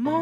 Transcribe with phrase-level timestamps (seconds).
[0.00, 0.12] Всем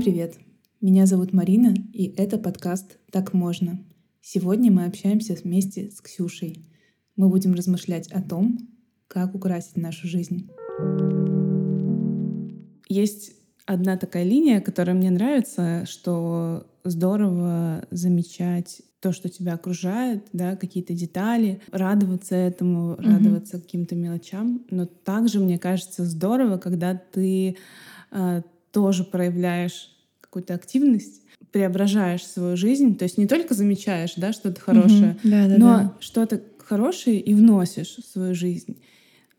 [0.00, 0.38] привет!
[0.80, 3.84] Меня зовут Марина, и это подкаст «Так можно».
[4.20, 6.64] Сегодня мы общаемся вместе с Ксюшей.
[7.16, 8.58] Мы будем размышлять о том,
[9.08, 10.48] как украсить нашу жизнь.
[12.88, 13.32] Есть
[13.68, 20.92] одна такая линия, которая мне нравится, что здорово замечать то, что тебя окружает, да, какие-то
[20.94, 23.02] детали, радоваться этому, Мгм.
[23.04, 24.64] радоваться каким-то мелочам.
[24.70, 27.56] Но также, мне кажется, здорово, когда ты
[28.10, 28.42] э,
[28.72, 31.22] тоже проявляешь какую-то активность,
[31.52, 35.96] преображаешь свою жизнь, то есть не только замечаешь, да, что-то хорошее, Да, да, но да.
[36.00, 38.78] что-то хорошее и вносишь в свою жизнь.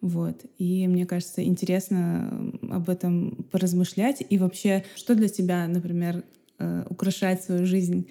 [0.02, 0.46] Вот.
[0.58, 4.24] И мне кажется, интересно об этом поразмышлять.
[4.30, 6.24] И вообще, что для тебя, например,
[6.58, 8.08] э, украшать свою жизнь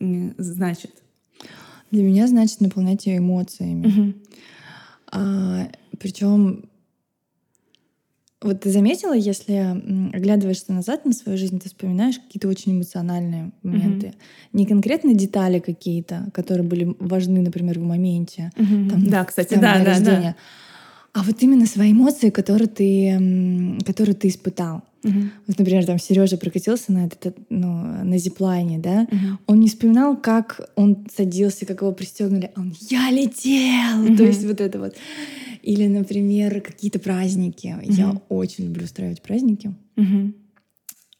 [0.00, 0.92] значит?
[1.90, 4.14] Для меня значит наполнять ее эмоциями.
[5.10, 5.68] А,
[5.98, 6.68] причем,
[8.40, 9.54] вот ты заметила, если
[10.14, 14.14] оглядываешься назад на свою жизнь, ты вспоминаешь какие-то очень эмоциональные моменты.
[14.52, 18.52] Не конкретно детали какие-то, которые были важны, например, в моменте.
[18.54, 20.36] Там, да, кстати, да, да, рождения.
[21.18, 24.82] А вот именно свои эмоции, которые ты, которые ты испытал.
[25.02, 25.32] Мгм.
[25.48, 29.38] Вот, например, там Сережа прокатился на этот, ну, на зиплайне, да, Мгм.
[29.48, 32.52] он не вспоминал, как он садился, как его пристегнули.
[32.56, 34.26] Он «Я летел!» То Мгм.
[34.26, 34.94] есть вот это вот.
[35.62, 37.74] Или, например, какие-то праздники.
[37.82, 38.22] Я Мгм.
[38.28, 39.74] очень люблю устраивать праздники.
[39.96, 40.34] Мгм.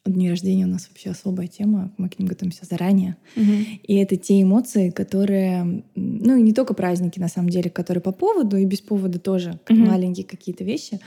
[0.09, 1.91] Дни рождения у нас вообще особая тема.
[1.97, 3.15] Мы к ним готовимся заранее.
[3.35, 3.65] Мгм.
[3.83, 5.83] И это те эмоции, которые...
[5.95, 9.59] Ну и не только праздники, на самом деле, которые по поводу и без повода тоже.
[9.63, 9.87] как Мгм.
[9.87, 10.99] Маленькие какие-то вещи,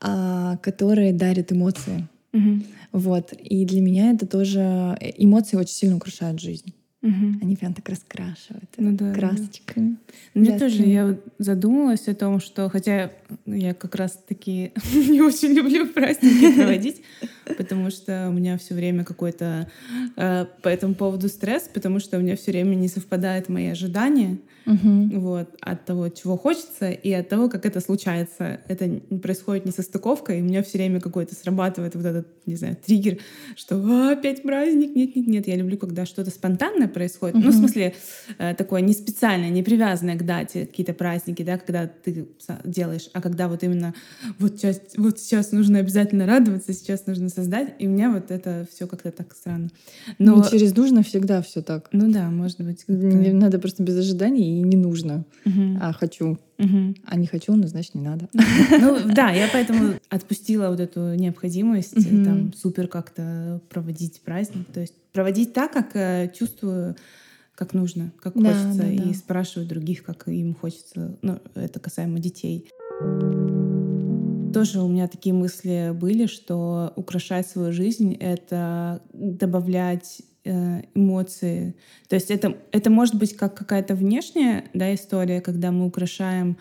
[0.00, 2.06] а, которые дарят эмоции.
[2.32, 2.64] Мгм.
[2.92, 3.32] Вот.
[3.32, 4.60] И для меня это тоже...
[5.00, 6.72] э, Эмоции очень сильно украшают жизнь.
[7.02, 7.38] Мгм.
[7.42, 9.14] Они прям так раскрашивают Ну да, да.
[9.14, 9.96] красочками.
[10.34, 13.10] Мне Да, тоже, ты- я задумалась о том, что, хотя
[13.46, 17.02] я как раз-таки не очень люблю праздники проводить,
[17.56, 19.70] потому что у меня все время какой-то
[20.16, 24.38] э, по этому поводу стресс, потому что у меня все время не совпадают мои ожидания
[24.68, 28.60] вот, от того, чего хочется, и от того, как это случается.
[28.68, 32.76] Это происходит не состыковка, и у меня все время какой-то срабатывает вот этот, не знаю,
[32.76, 33.18] триггер,
[33.56, 35.48] что «А, опять праздник, нет-нет-нет.
[35.48, 37.36] Я люблю, когда что-то спонтанное происходит.
[37.36, 37.94] Ну, в смысле,
[38.38, 42.28] э, такое не специальное, не привязанное к дате, какие-то праздники, да, когда ты
[42.64, 43.94] делаешь, а когда вот именно
[44.38, 48.66] вот сейчас, вот сейчас нужно обязательно радоваться, сейчас нужно создать, и у меня вот это
[48.72, 49.70] все как-то так странно.
[50.18, 51.88] Но, Ну, через нужно всегда все так.
[51.92, 52.84] ну да, может быть.
[52.84, 52.92] как-то.
[52.94, 55.24] Не надо просто без ожиданий и не нужно.
[55.44, 55.78] Мгм.
[55.80, 56.38] А хочу.
[56.58, 56.94] Мгм.
[57.04, 58.28] А не хочу, ну, значит, не надо.
[58.80, 62.24] Ну да, я поэтому отпустила вот эту необходимость Мгм.
[62.24, 64.66] там супер как-то проводить праздник.
[64.72, 66.94] То есть проводить так, как э, чувствую,
[67.54, 69.14] как нужно, как Да, хочется, да, и да.
[69.14, 71.16] спрашиваю других, как им хочется.
[71.22, 72.68] Ну, это касаемо детей.
[74.52, 81.76] Тоже у меня такие мысли были, что украшать свою жизнь— это добавлять э, эмоции.
[82.08, 86.56] То есть это, это может быть как какая-то внешняя да, история, когда мы украшаем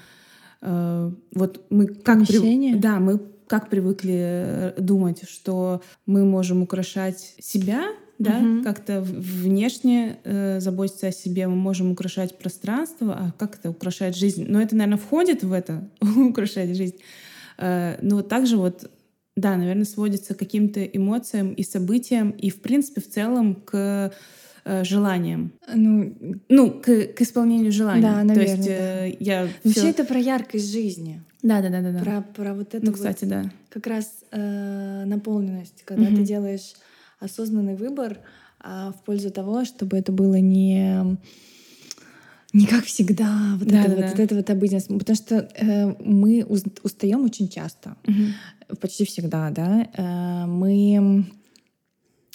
[0.62, 2.76] э, вот мы как Помещение?
[2.76, 7.88] да мы как привыкли э, думать, что мы можем украшать себя,
[8.20, 8.64] да, Мгм.
[8.64, 14.46] как-то внешне э, заботиться о себе, мы можем украшать пространство, а как это украшает жизнь?
[14.48, 15.88] Но это, наверное, входит в это
[16.30, 16.96] украшать жизнь.
[17.58, 18.90] Э, но также вот,
[19.36, 24.12] да, наверное, сводится к каким-то эмоциям и событиям, и, в принципе, в целом к
[24.66, 25.52] э, желаниям.
[25.74, 26.16] Ну,
[26.50, 28.02] Ну, к, к исполнению желаний.
[28.02, 31.22] Да, То наверное, есть э, я ну, всё- все это про яркость жизни.
[31.44, 32.00] Да, да, да, да, да.
[32.00, 33.44] Про, про вот эту Ну, вот кстати, да.
[33.70, 36.16] как раз э, наполненность, когда Мгм.
[36.18, 36.74] ты делаешь
[37.20, 38.20] осознанный выбор
[38.60, 41.18] а, в пользу того, чтобы это было не
[42.54, 44.08] не как всегда, вот, Да, это, да, вот, да.
[44.12, 44.88] вот это вот обыденность.
[44.88, 46.44] Потому что э, мы
[46.84, 48.34] устаем очень часто, Мгм.
[48.80, 49.88] почти всегда, да.
[49.94, 51.26] Э, мы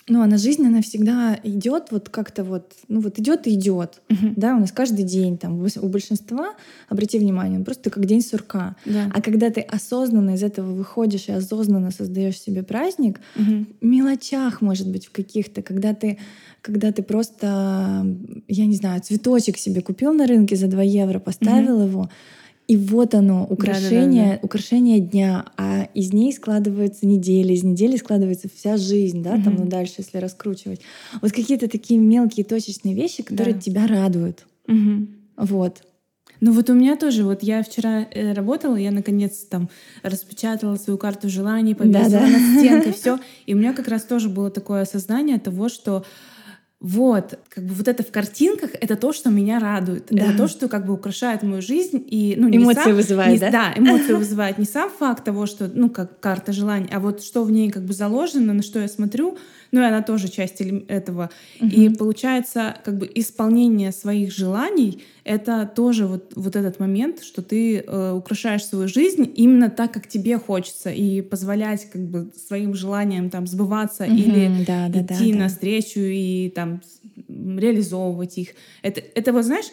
[0.08, 4.34] ну, она жизнь, она всегда идет вот как-то вот, ну вот идет и идет, Мгм.
[4.36, 6.54] да, у нас каждый день там у большинства,
[6.88, 8.74] обрати внимание, он просто как день сурка.
[8.84, 9.10] Да.
[9.14, 13.68] А когда ты осознанно из этого выходишь и осознанно создаешь себе праздник, Мгм.
[13.80, 16.18] в мелочах, может быть, в каких-то, когда ты,
[16.62, 18.04] когда ты просто,
[18.48, 22.10] я не знаю, цветочек себе купил на рынке за 2 евро, поставил его,
[22.68, 28.76] и вот оно, украшение, украшение дня, а из ней складывается неделя, из недели складывается вся
[28.76, 29.64] жизнь, да, там, Мгм.
[29.64, 30.80] ну дальше, если раскручивать.
[31.20, 33.60] Вот какие-то такие мелкие точечные вещи, которые Да.
[33.60, 34.46] тебя радуют.
[34.66, 35.08] Мгм.
[35.36, 35.82] Вот.
[36.40, 39.68] Ну вот у меня тоже, вот я вчера э, работала, я наконец там
[40.02, 42.26] распечатала свою карту желаний, повесила Да-да.
[42.26, 43.18] на стенкой, все.
[43.46, 46.04] И у меня как раз тоже было такое осознание того, что
[46.82, 50.06] вот, как бы вот это в картинках, это то, что меня радует.
[50.10, 50.24] Да.
[50.24, 52.04] Это то, что как бы украшает мою жизнь.
[52.10, 53.50] И, ну, не Эмоции сам- вызывает, не- да?
[53.50, 57.44] Да, эмоции вызывает не сам факт того, что, ну, как карта желаний, а вот что
[57.44, 59.38] в ней как бы заложено, на что я смотрю,
[59.72, 61.30] ну, и она тоже часть этого.
[61.60, 67.78] И получается, как бы исполнение своих желаний— это тоже вот, вот этот момент, что ты
[67.78, 73.30] э, украшаешь свою жизнь именно так, как тебе хочется, и позволять как бы своим желаниям
[73.30, 75.38] там сбываться Мгм, или да, да, да, идти да.
[75.40, 76.82] навстречу и там
[77.28, 78.48] реализовывать их.
[78.82, 79.70] Это, это вот, знаешь,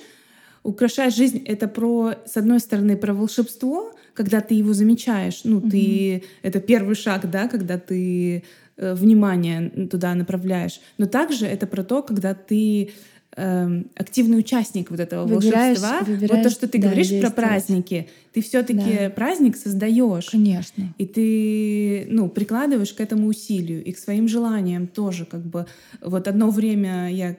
[0.63, 6.23] украшать жизнь— это про, с одной стороны, про волшебство, когда ты его замечаешь, ну, ты...
[6.41, 8.43] Это первый шаг, да, когда ты
[8.79, 10.79] внимание туда направляешь.
[10.97, 12.91] Но также это про то, когда ты
[13.35, 15.99] эм, активный участник вот этого Выбираешь- волшебства.
[15.99, 19.09] вот то, выбираешь, что ты да, говоришь про праздники, ты все-таки Да.
[19.11, 20.29] праздник создаешь.
[20.31, 20.93] Конечно.
[20.97, 25.67] И ты, ну, прикладываешь к этому усилию и к своим желаниям тоже, как бы.
[26.01, 27.37] Вот одно время я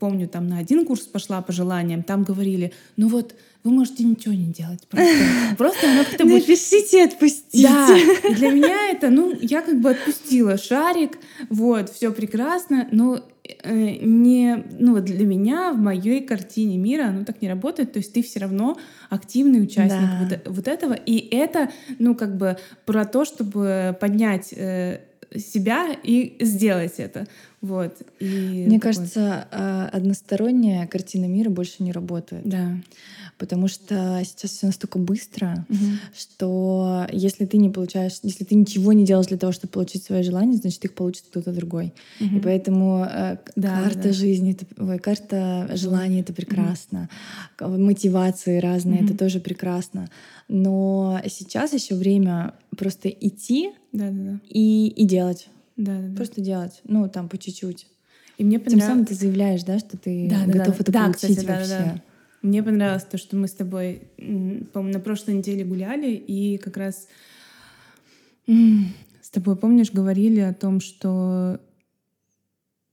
[0.00, 4.34] помню, там на один курс пошла по желаниям, там говорили, ну вот вы можете ничего
[4.34, 5.14] не делать, просто,
[5.58, 7.68] просто оно как-то будет Напишите отпустите.
[7.68, 7.96] да,
[8.30, 11.18] и для меня это, ну, я как бы отпустила шарик,
[11.50, 17.24] вот, все прекрасно, но э, не, ну, вот для меня в моей картине мира оно
[17.24, 18.78] так не работает, то есть ты все равно
[19.10, 20.40] активный участник Да.
[20.44, 22.56] вот, вот этого, и это, ну, как бы
[22.86, 25.00] про то, чтобы поднять э,
[25.36, 27.26] себя и сделать это,
[27.60, 27.96] вот.
[28.20, 32.42] И Мне такой- кажется, а, односторонняя картина мира больше не работает.
[32.48, 32.76] да.
[33.36, 35.98] Потому что сейчас все настолько быстро, Мгм.
[36.12, 40.24] что если ты не получаешь, если ты ничего не делаешь для того, чтобы получить свои
[40.24, 41.92] желания, значит, их получит кто-то другой.
[42.18, 42.40] И Мгм.
[42.42, 44.12] поэтому э, Да, карта да.
[44.12, 47.08] жизни, это, ой, карта желаний это прекрасно,
[47.54, 49.18] К- мотивации разные это Мгм.
[49.18, 50.08] тоже прекрасно.
[50.48, 54.40] Но сейчас еще время просто идти Да, да, да.
[54.48, 56.16] и, и делать, Да, да, да.
[56.16, 57.86] просто делать, ну там по чуть-чуть.
[58.36, 59.08] И мне Тем самым понравилось.
[59.08, 60.80] ты заявляешь, да, что ты Да, готов да.
[60.82, 61.68] это Да, получить кстати, вообще.
[61.70, 62.02] да, да.
[62.42, 67.08] Мне понравилось то, что мы с тобой, по-моему, на прошлой неделе гуляли, и как раз
[68.46, 71.60] с тобой, помнишь, говорили о том, что...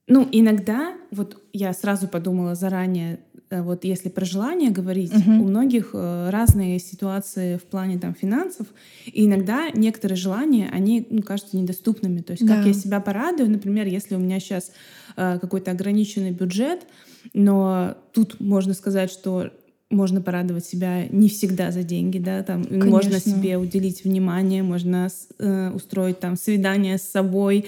[0.08, 3.20] Ну, иногда, вот я сразу подумала заранее,
[3.52, 5.42] вот если про желание говорить, Мгм.
[5.42, 8.68] у многих э, разные ситуации в плане там финансов,
[9.06, 12.22] и иногда некоторые желания, они ну, кажутся недоступными.
[12.22, 12.68] То есть как Да.
[12.68, 14.72] я себя порадую, например, если у меня сейчас
[15.16, 16.86] какой-то ограниченный бюджет,
[17.34, 19.50] но тут можно сказать, что
[19.92, 23.20] можно порадовать себя не всегда за деньги, да, там можно Конечно.
[23.20, 27.66] себе уделить внимание, можно э, устроить там свидание с собой,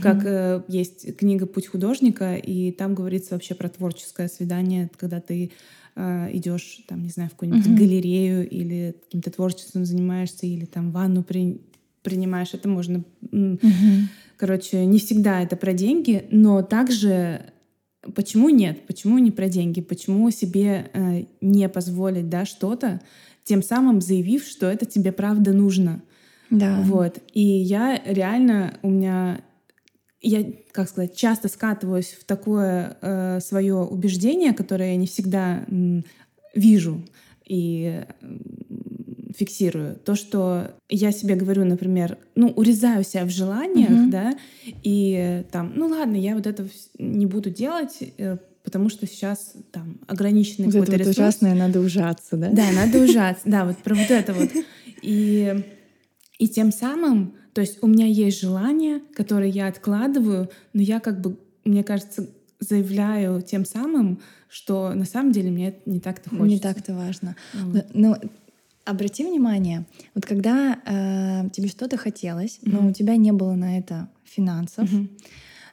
[0.00, 5.50] как э, есть книга «Путь художника», и там говорится вообще про творческое свидание, когда ты
[5.94, 7.76] э, идешь, там, не знаю, в какую-нибудь Мгм.
[7.76, 11.60] галерею или каким-то творчеством занимаешься, или там ванну при-
[12.02, 12.54] принимаешь.
[12.54, 14.08] Это можно Мгм.
[14.38, 17.40] Короче, не всегда это про деньги, но также
[18.14, 18.86] почему нет?
[18.86, 19.80] Почему не про деньги?
[19.80, 23.00] Почему себе э, не позволить да, что-то,
[23.44, 26.02] тем самым заявив, что это тебе правда нужно?
[26.50, 26.80] Да.
[26.82, 27.18] Вот.
[27.32, 29.40] И я реально, у меня,
[30.20, 36.04] я, как сказать, часто скатываюсь в такое э, свое убеждение, которое я не всегда м,
[36.54, 37.02] вижу
[37.44, 38.04] и
[39.38, 39.94] фиксирую.
[40.04, 44.10] То, что я себе говорю, например, ну, урезаю себя в желаниях, Мгм.
[44.10, 44.36] да,
[44.82, 46.66] и там, ну ладно, я вот это
[46.98, 51.18] не буду делать, э, потому что сейчас там ограниченный Вот это какой-то вот ресурс.
[51.18, 52.50] ужасное, надо ужаться, да?
[52.50, 53.42] Да, надо ужаться.
[53.46, 54.50] Да, вот про вот это вот.
[55.02, 55.64] И,
[56.38, 61.20] и тем самым, то есть у меня есть желание, которое я откладываю, но я как
[61.20, 62.28] бы, мне кажется,
[62.60, 66.46] заявляю тем самым, что на самом деле мне это не так-то хочется.
[66.48, 67.36] Не так-то важно.
[67.54, 67.86] Вот.
[67.94, 68.16] Ну,
[68.90, 72.88] обрати внимание, вот когда э, тебе что-то хотелось, но Мгм.
[72.88, 75.10] у тебя не было на это финансов, Мгм.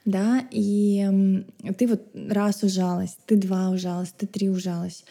[0.05, 1.45] да, и м,
[1.77, 5.05] ты вот раз ужалась, ты два ужалась, ты три ужалась.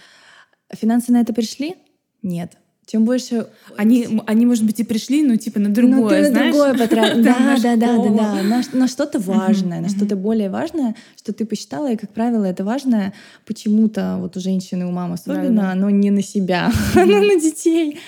[0.72, 1.74] Финансы на это пришли?
[2.22, 2.56] Нет.
[2.86, 6.28] Чем больше Они, они, может быть, и пришли, но типа на Ну, другое, ты на
[6.28, 6.54] знаешь?
[6.54, 7.22] другое потратил.
[7.24, 8.68] Да, да, да, да, да.
[8.72, 13.12] На, что-то важное, на что-то более важное, что ты посчитала, и, как правило, это важное
[13.46, 17.98] почему-то вот у женщины, у мам особенно, оно не на себя, оно на детей.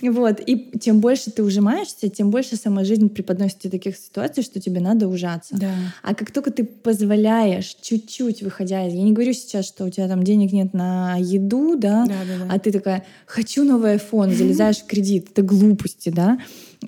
[0.00, 0.40] Вот.
[0.46, 4.80] И чем больше ты ужимаешься, тем больше сама жизнь преподносит тебе таких ситуаций, что тебе
[4.80, 5.56] надо ужаться.
[5.56, 5.72] Да.
[6.02, 8.94] А как только ты позволяешь чуть-чуть выходя из...
[8.94, 12.44] Я не говорю сейчас, что у тебя там денег нет на еду, да, Да, да,
[12.46, 12.54] да.
[12.54, 15.28] а ты такая, хочу новый iPhone, залезаешь в кредит.
[15.32, 16.38] Это глупости, да?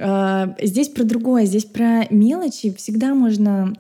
[0.01, 2.75] А, Здесь про другое, здесь про мелочи.
[2.75, 3.75] Всегда можно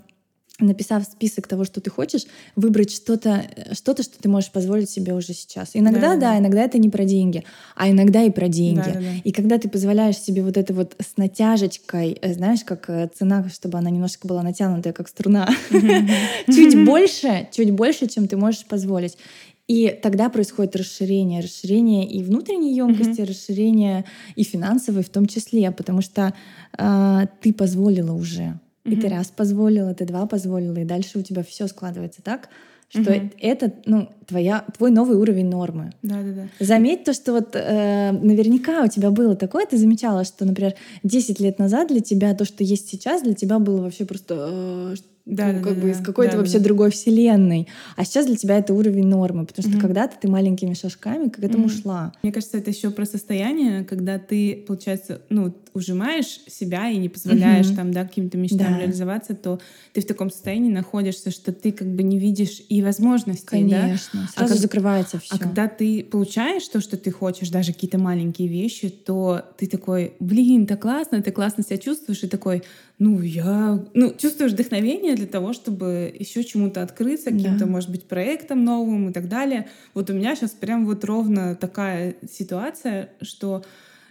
[0.60, 5.34] написав список того, что ты хочешь, выбрать что-то, что-то, что ты можешь позволить себе уже
[5.34, 5.70] сейчас.
[5.74, 7.44] Иногда, да, да, да, иногда это не про деньги,
[7.74, 8.76] а иногда и про деньги.
[8.78, 9.14] Да, да, да.
[9.24, 13.48] И когда ты позволяешь себе вот это вот с натяжечкой, э, знаешь, как э, цена,
[13.52, 15.48] чтобы она немножко была натянутая, как струна,
[16.46, 19.18] чуть больше, чуть больше, чем ты можешь позволить.
[19.66, 23.28] И тогда происходит расширение, расширение и внутренней емкости, mm-hmm.
[23.28, 24.04] расширение
[24.36, 26.34] и финансовой в том числе, потому что
[26.78, 28.60] э, ты позволила уже.
[28.84, 28.92] Mm-hmm.
[28.92, 32.48] И ты раз позволила, ты два позволила, и дальше у тебя все складывается так,
[32.90, 33.30] что угу.
[33.40, 35.92] это, ну, твоя, твой новый уровень нормы.
[36.02, 36.48] Да, да, да.
[36.64, 41.40] Заметь то, что вот э, наверняка у тебя было такое, ты замечала, что, например, 10
[41.40, 44.94] лет назад для тебя то, что есть сейчас, для тебя было вообще просто э,
[45.26, 46.64] да, ну, да, как да, бы из какой-то да, вообще да.
[46.64, 47.66] другой вселенной.
[47.96, 51.38] А сейчас для тебя это уровень нормы, потому что mm когда-то ты маленькими шажками к
[51.38, 52.12] этому mm шла.
[52.22, 57.66] Мне кажется, это еще про состояние, когда ты, получается, ну, ужимаешь себя и не позволяешь
[57.66, 58.78] mm там, да, каким-то мечтам да.
[58.78, 59.60] реализоваться, то
[59.92, 64.28] ты в таком состоянии находишься, что ты как бы не видишь и возможностей, Конечно, да?
[64.32, 65.34] сразу а как, закрывается все.
[65.34, 70.14] А когда ты получаешь то, что ты хочешь, даже какие-то маленькие вещи, то ты такой,
[70.20, 72.62] блин, так классно, ты классно себя чувствуешь, и такой,
[73.00, 77.66] ну, я, ну, чувствуешь вдохновение для того, чтобы еще чему-то открыться, каким-то, да.
[77.66, 79.68] может быть, проектом новым и так далее.
[79.94, 83.64] Вот у меня сейчас прям вот ровно такая ситуация, что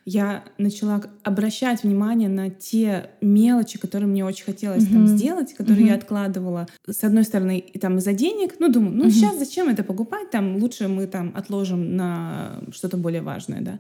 [0.06, 4.94] я начала обращать внимание на те мелочи, которые мне очень хотелось mm-hmm.
[4.94, 5.90] там сделать, которые mm-hmm.
[5.90, 6.68] я откладывала.
[6.88, 9.12] С одной стороны, и там из-за денег, ну думаю, ну mm-hmm.
[9.12, 13.80] сейчас зачем это покупать, там лучше мы там отложим на что-то более важное, да.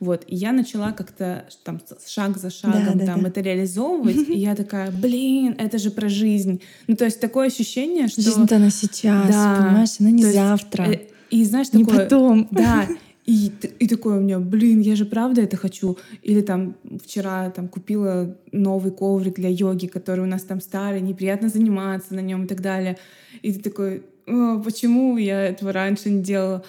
[0.00, 3.28] Вот, и я начала как-то там шаг за шагом да, там да.
[3.28, 6.60] это реализовывать, и я такая, блин, это же про жизнь.
[6.88, 8.20] Ну, то есть такое ощущение, что...
[8.20, 10.88] Жизнь-то она сейчас, да, понимаешь, она не завтра.
[10.88, 12.04] Есть, и знаешь, не такое...
[12.04, 12.48] потом.
[12.50, 12.88] Да,
[13.24, 15.96] и, и такое у меня, блин, я же правда это хочу.
[16.22, 21.48] Или там вчера там купила новый коврик для йоги, который у нас там старый, неприятно
[21.48, 22.98] заниматься на нем и так далее.
[23.42, 26.64] И ты такой, почему я этого раньше не делала?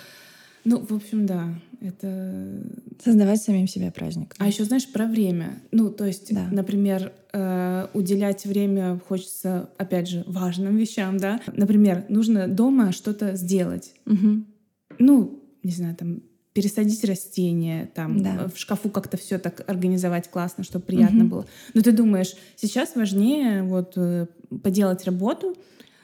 [0.66, 2.64] Ну, в общем, да, это...
[3.04, 4.34] Создавать самим себе праздник.
[4.38, 5.62] А еще, знаешь, про время.
[5.72, 6.48] Ну, то есть, да.
[6.52, 11.42] например, э, уделять время хочется, опять же, важным вещам, да.
[11.52, 13.94] Например, нужно дома что-то сделать.
[14.06, 14.46] Угу.
[15.00, 16.22] Ну, не знаю, там,
[16.54, 18.48] пересадить растения, там, да.
[18.54, 21.30] в шкафу как-то все так организовать классно, чтобы приятно угу.
[21.30, 21.46] было.
[21.74, 24.28] Но ты думаешь, сейчас важнее вот э,
[24.62, 25.58] поделать работу,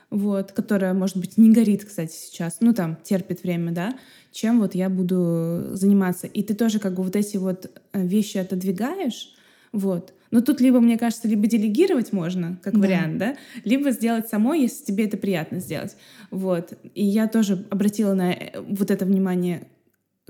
[0.09, 3.95] вот, которая, может быть, не горит, кстати, сейчас, ну, там, терпит время, да,
[4.31, 6.25] чем вот я буду заниматься.
[6.25, 9.35] И ты тоже как бы вот эти вот э, вещи отодвигаешь,
[9.71, 10.13] вот.
[10.31, 12.79] Но тут либо, мне кажется, либо делегировать можно, как да.
[12.79, 15.95] вариант, да, либо сделать самой, если тебе это приятно сделать.
[16.31, 16.73] Вот.
[16.95, 19.67] И я тоже обратила на э, вот это внимание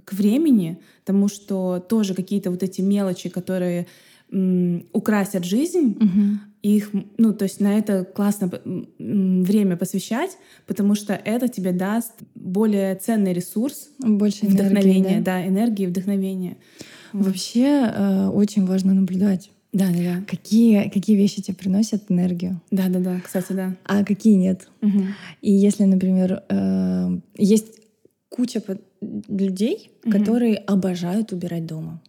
[0.03, 3.87] к времени, тому что тоже какие-то вот эти мелочи, которые
[4.31, 8.51] м, украсят жизнь, угу их, ну, то есть на это классно
[8.97, 10.37] время посвящать,
[10.67, 15.41] потому что это тебе даст более ценный ресурс, больше вдохновения, энергии, да?
[15.41, 16.57] да, энергии, вдохновения.
[17.13, 19.51] Вообще э, очень важно наблюдать.
[19.71, 20.23] Да, да, да.
[20.27, 22.59] Какие, какие вещи тебе приносят энергию?
[22.71, 23.75] Да, да, да, кстати, да.
[23.85, 24.67] А какие нет?
[24.81, 25.03] Угу.
[25.41, 27.78] И если, например, э, есть
[28.39, 28.61] куча
[29.27, 30.11] людей, угу.
[30.11, 32.01] которые обожают убирать дома.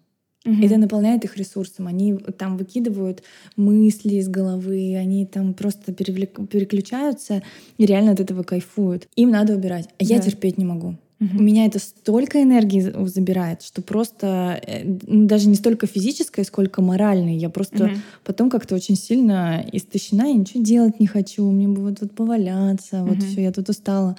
[0.46, 0.64] Угу.
[0.64, 1.86] Это наполняет их ресурсом.
[1.86, 3.22] Они там выкидывают
[3.56, 7.42] мысли из головы, они там просто переключаются
[7.78, 9.08] и реально от этого кайфуют.
[9.16, 9.88] Им надо убирать.
[9.98, 10.14] А да.
[10.14, 10.96] я терпеть не могу.
[11.20, 11.38] Угу.
[11.38, 16.80] У меня это столько энергии забирает, что просто э, ну, даже не столько физической, сколько
[16.80, 17.36] моральной.
[17.36, 17.94] Я просто угу.
[18.24, 21.48] потом как-то очень сильно истощена, и ничего делать не хочу.
[21.50, 23.14] Мне бы вот, вот поваляться, угу.
[23.14, 24.16] вот все, я тут устала.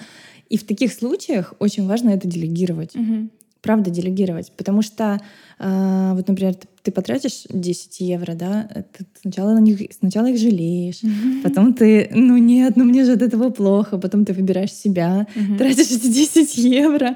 [0.49, 2.95] И в таких случаях очень важно это делегировать.
[2.95, 3.29] Угу
[3.61, 4.51] правда делегировать.
[4.57, 5.19] Потому что,
[5.59, 10.39] э, вот, например, ты, ты потратишь 10 евро, да, ты сначала, на них, сначала их
[10.39, 11.41] жалеешь, mm-hmm.
[11.43, 15.57] потом ты, ну нет, ну мне же от этого плохо, потом ты выбираешь себя, mm-hmm.
[15.57, 17.15] тратишь эти 10 евро,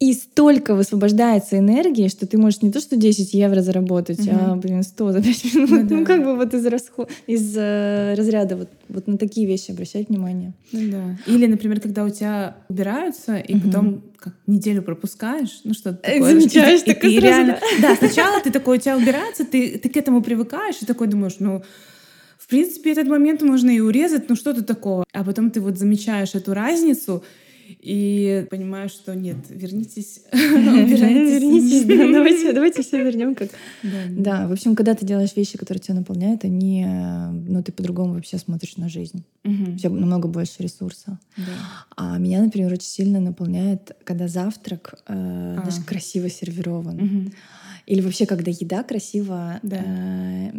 [0.00, 4.30] и столько высвобождается энергии, что ты можешь не то что 10 евро заработать, угу.
[4.32, 5.70] а, блин, 100 за 5 минут.
[5.70, 5.94] Ну, да.
[5.94, 7.10] ну как бы вот из, расход...
[7.26, 10.52] из э, разряда вот, вот на такие вещи обращать внимание.
[10.72, 11.18] Ну, да.
[11.26, 13.68] Или, например, когда у тебя убираются, и угу.
[13.68, 16.22] потом как неделю пропускаешь, ну что такое.
[16.22, 19.96] Замечаешь, и, и, и реально, да, сначала ты такой, у тебя убирается, ты, ты к
[19.96, 21.62] этому привыкаешь, и такой думаешь, ну,
[22.44, 25.04] в принципе, этот момент можно и урезать, ну что-то такого.
[25.12, 27.24] А потом ты вот замечаешь эту разницу,
[27.66, 33.50] и понимаю, что нет, вернитесь, Вернитесь, да, давайте, давайте все вернем как.
[34.10, 38.38] Да, в общем, когда ты делаешь вещи, которые тебя наполняют, они, ну, ты по-другому вообще
[38.38, 39.24] смотришь на жизнь.
[39.44, 41.18] У тебя намного больше ресурса.
[41.96, 45.84] А меня, например, очень сильно наполняет, когда завтрак э, даже а.
[45.84, 47.32] красиво сервирован.
[47.86, 49.82] Или вообще, когда еда красиво да.
[49.84, 50.52] э,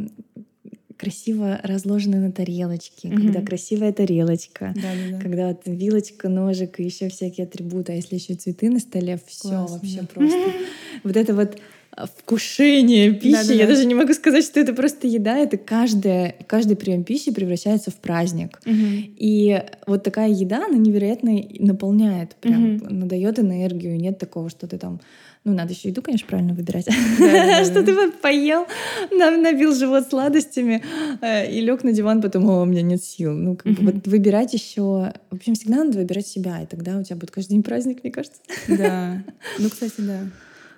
[1.06, 3.22] красиво разложены на тарелочке, Мгм.
[3.22, 5.20] когда красивая тарелочка, Да-да-да.
[5.20, 9.50] когда вот вилочка, ножик и еще всякие атрибуты, а если еще цветы на столе, все
[9.50, 10.08] Классно, вообще да.
[10.14, 10.52] просто.
[11.04, 11.58] Вот это вот
[11.92, 13.32] а, вкушение пищи.
[13.34, 13.54] Да-да-да.
[13.54, 15.38] Я даже не могу сказать, что это просто еда.
[15.38, 18.60] Это каждая, каждый прием пищи превращается в праздник.
[18.66, 19.14] Мгм.
[19.18, 23.00] И вот такая еда, она невероятно наполняет, прям Мгм.
[23.00, 23.98] надает энергию.
[23.98, 25.00] Нет такого, что ты там...
[25.46, 26.86] Ну, надо еще еду, конечно, правильно выбирать.
[27.66, 28.66] Что ты вот поел,
[29.12, 30.84] на- набил живот сладостями
[31.22, 33.32] э, и лег на диван, потом, о, у меня нет сил.
[33.32, 35.14] Ну, как бы вот выбирать еще...
[35.30, 38.12] В общем, всегда надо выбирать себя, и тогда у тебя будет каждый день праздник, мне
[38.12, 38.42] кажется.
[38.68, 39.24] Да.
[39.60, 40.20] Ну, кстати, да.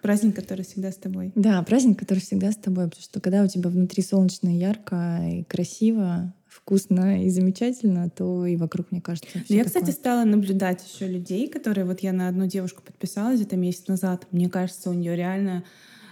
[0.01, 1.31] Праздник, который всегда с тобой.
[1.35, 5.43] Да, праздник, который всегда с тобой, потому что когда у тебя внутри солнечно, ярко и
[5.43, 9.81] красиво, вкусно и замечательно, то и вокруг, мне кажется, Но всё я, такое.
[9.81, 14.27] кстати, стала наблюдать еще людей, которые вот я на одну девушку подписалась где-то месяц назад.
[14.31, 15.63] Мне кажется, у нее реально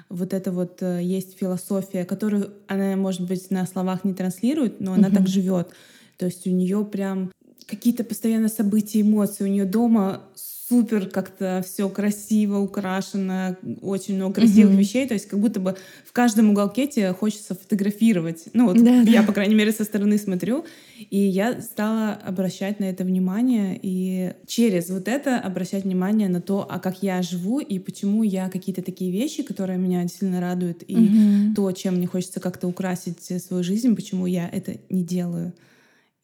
[0.09, 4.93] вот это вот э, есть философия, которую она, может быть, на словах не транслирует, но
[4.93, 5.17] она Мгм.
[5.17, 5.69] так живет.
[6.17, 7.31] То есть у нее прям
[7.65, 9.43] какие-то постоянно события, эмоции.
[9.43, 10.21] У нее дома
[10.67, 14.79] супер как-то все красиво, украшено, очень много красивых Мгм.
[14.79, 15.07] вещей.
[15.07, 18.45] То есть как будто бы в каждом уголке тебе хочется фотографировать.
[18.53, 19.27] Ну вот Да, я, да.
[19.27, 20.65] по крайней мере, со стороны смотрю.
[21.09, 26.65] И я стала обращать на это внимание и через вот это обращать внимание на то,
[26.69, 30.95] а как я живу и почему я какие-то такие вещи, которые меня действительно радуют, и
[30.95, 31.55] Мгм.
[31.55, 35.53] то, чем мне хочется как-то украсить э, свою жизнь, почему я это не делаю.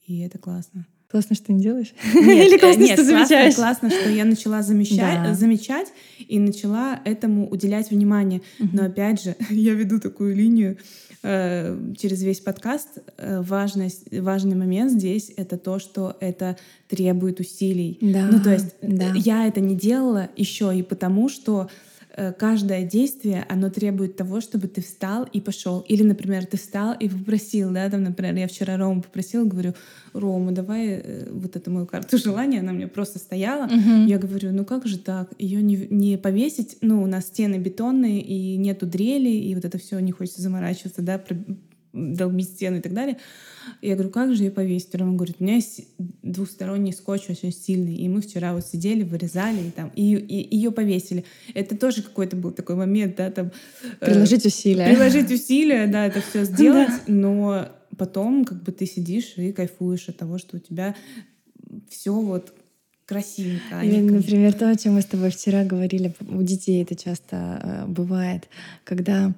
[0.07, 0.85] И это классно.
[1.11, 1.93] Классно, что не делаешь?
[2.15, 3.55] Нет, Или э, классно, нет, что замечаешь?
[3.55, 5.33] Классно, что я начала замечать, Да.
[5.33, 5.87] замечать
[6.25, 8.41] и начала этому уделять внимание.
[8.59, 10.77] Но опять же, я веду такую линию
[11.23, 12.87] э, через весь подкаст.
[13.17, 16.55] Э, важность, важный момент здесь— это то, что это
[16.87, 17.97] требует усилий.
[18.01, 19.11] Да, Ну, то есть э, да.
[19.15, 21.90] я это не делала еще и потому, что э,
[22.37, 25.79] каждое действие, оно требует того, чтобы ты встал и пошел.
[25.87, 29.73] Или, например, ты встал и попросил, да, там, например, я вчера Рому попросила, говорю,
[30.13, 33.65] Рома, давай э, вот эту мою карту желания, она меня просто стояла.
[33.65, 34.05] Мгм.
[34.07, 35.31] Я говорю, ну как же так?
[35.37, 39.77] Ее не, не повесить, ну, у нас стены бетонные, и нету дрели, и вот это
[39.77, 41.21] все не хочется заморачиваться, да,
[41.93, 43.17] долбить стены и так далее.
[43.81, 44.93] Я говорю, как же ее повесить?
[44.95, 45.87] Рома говорит, у меня есть
[46.23, 51.25] двухсторонний скотч очень сильный, и мы вчера вот сидели, вырезали, и там, и, ее повесили.
[51.53, 53.51] Это тоже какой-то был такой момент, да, там...
[53.99, 54.87] э, Приложить усилия.
[54.87, 60.17] приложить усилия, да, это все сделать, но потом как бы ты сидишь и кайфуешь от
[60.17, 60.95] того, что у тебя
[61.89, 62.53] все вот
[63.05, 63.79] красивенько.
[63.79, 67.61] а Или, например, то, о чем мы с тобой вчера говорили, у детей это часто
[67.61, 68.47] э, бывает,
[68.85, 69.33] когда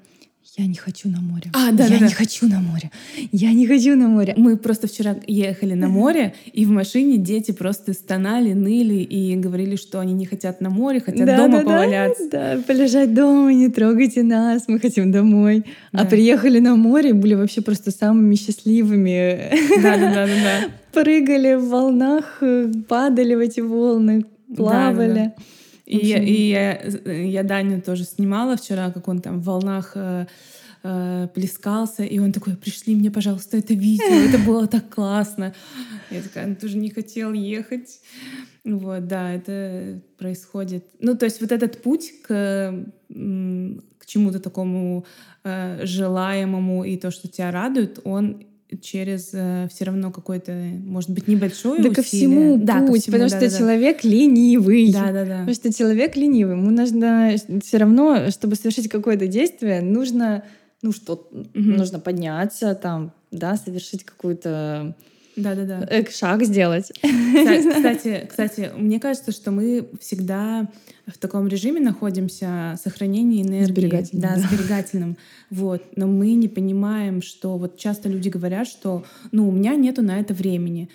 [0.58, 1.50] я не хочу на море.
[1.54, 2.16] А, да, я да, не да.
[2.16, 2.92] хочу на море.
[3.32, 4.34] Я не хочу на море.
[4.38, 9.76] Мы просто вчера ехали на море, и в машине дети просто стонали, ныли и говорили,
[9.76, 12.30] что они не хотят на море, хотят Да, дома да, да, поваляться.
[12.30, 15.66] Да, полежать дома, не трогайте нас, мы хотим домой.
[15.92, 16.06] А Да.
[16.06, 19.50] приехали на море, были вообще просто самыми счастливыми.
[19.82, 20.70] Да, да, да, да, да.
[21.04, 24.26] Прыгали в волнах, э, падали в эти волны,
[24.56, 25.14] плавали.
[25.14, 29.44] Да, И, В общем, и я, я Даню тоже снимала вчера, как он там в
[29.44, 30.28] волнах э,
[30.84, 35.54] э, плескался, и он такой, пришли мне, пожалуйста, это видео, это было так классно.
[36.10, 38.00] Я такая, ну ты же не хотел ехать.
[38.64, 40.86] Вот, да, это происходит.
[41.00, 45.06] Ну, то есть вот этот путь к, к чему-то такому
[45.44, 48.46] э, желаемому и то, что тебя радует, он
[48.82, 50.52] через все равно какой-то,
[50.86, 52.04] может быть, небольшое Да ко усилие.
[52.04, 53.58] всему Да, ко всему, потому что да-да-да.
[53.58, 54.92] человек ленивый.
[54.92, 55.38] Да, да, да.
[55.40, 56.56] Потому что человек ленивый.
[56.58, 60.44] Ему нужно все равно, чтобы совершить какое-то действие, нужно,
[60.82, 61.78] ну что, Мгм.
[61.78, 64.96] нужно подняться, там, да, совершить какую-то
[65.36, 65.88] Да, да, да.
[65.90, 66.92] э, шаг сделать.
[67.04, 70.70] Кстати, кстати, мне кажется, что мы всегда
[71.08, 73.66] в таком режиме находимся сохранения энергии.
[73.72, 74.42] Сберегательном, Да, да.
[74.48, 75.18] сберегательном.
[75.50, 75.82] Вот.
[75.96, 80.20] Но мы не понимаем, что вот часто люди говорят, что ну, у меня нету на
[80.20, 80.90] это времени.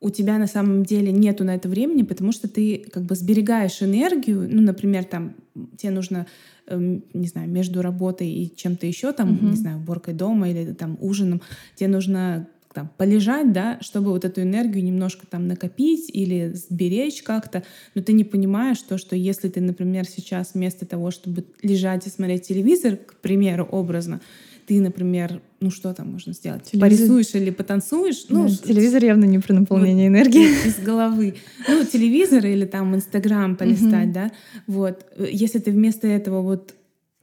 [0.00, 3.82] У тебя на самом деле нету на это времени, потому что ты как бы сберегаешь
[3.82, 4.48] энергию.
[4.50, 5.34] Ну, например, там
[5.76, 6.26] тебе нужно
[6.66, 9.50] эм, не знаю, между работой и чем-то еще, там, Мгм.
[9.50, 11.40] не знаю, уборкой дома или там ужином,
[11.76, 17.62] тебе нужно там, полежать, да, чтобы вот эту энергию немножко там накопить или сберечь как-то,
[17.94, 22.10] но ты не понимаешь то, что если ты, например, сейчас вместо того, чтобы лежать и
[22.10, 24.20] смотреть телевизор, к примеру, образно,
[24.66, 26.62] ты, например, ну что там можно сделать?
[26.70, 28.26] Телевизор- Порисуешь или потанцуешь?
[28.28, 30.44] Ну, с- телевизор явно не про наполнение энергии.
[30.66, 31.34] из головы.
[31.68, 34.12] Ну, телевизор или там Инстаграм полистать, Мгм.
[34.12, 34.32] да.
[34.68, 35.04] Вот.
[35.18, 36.74] Если ты вместо этого вот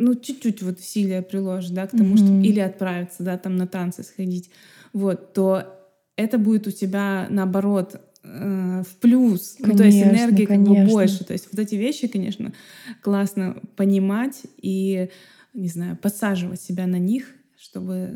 [0.02, 2.18] ну, чуть-чуть вот усилия приложишь, да, к тому, Мгм.
[2.18, 4.50] что или отправиться, да, там на танцы сходить,
[4.94, 5.76] вот, то
[6.16, 10.66] это будет у тебя наоборот э, в плюс, ну, то есть Конечно, энергии как бы
[10.68, 10.92] конечно.
[10.92, 11.24] больше.
[11.24, 12.54] То есть вот эти вещи, конечно,
[13.02, 15.10] классно понимать и,
[15.54, 17.26] не знаю, подсаживать себя на них,
[17.58, 18.10] чтобы...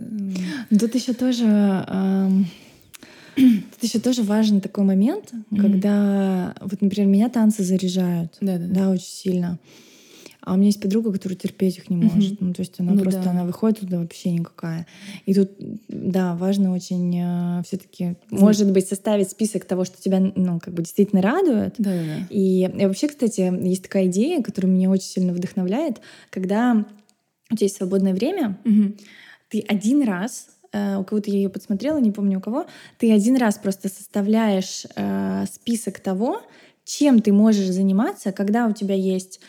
[0.69, 1.45] Тут еще тоже...
[1.45, 2.45] эм,
[3.35, 8.89] Тут еще тоже важен такой момент, когда, вот, например, меня танцы заряжают, Да, да, да,
[8.89, 9.59] очень сильно.
[10.45, 12.41] А у меня есть подруга, которая терпеть их не может.
[12.41, 13.29] Ну, то есть она Ну просто, да.
[13.31, 14.85] она выходит туда вообще никакая.
[15.25, 15.51] И тут,
[15.87, 21.21] да, важно очень все-таки, может быть, составить список того, что тебя, ну, как бы действительно
[21.21, 21.75] радует.
[21.77, 22.27] Да, да, да.
[22.29, 26.85] И, и вообще, кстати, есть такая идея, которая меня очень сильно вдохновляет, когда
[27.49, 28.95] у тебя есть свободное время, Мгм.
[29.49, 32.65] ты один раз, э, у кого-то я ее подсмотрела, не помню у кого,
[32.97, 36.41] ты один раз просто составляешь э, список того,
[36.83, 39.39] чем ты можешь заниматься, когда у тебя есть